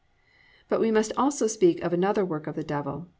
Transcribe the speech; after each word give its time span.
But 0.67 0.79
we 0.79 0.89
must 0.89 1.11
also 1.15 1.45
speak 1.45 1.79
of 1.83 1.93
another 1.93 2.25
work 2.25 2.47
of 2.47 2.55
the 2.55 2.63
Devil. 2.63 3.07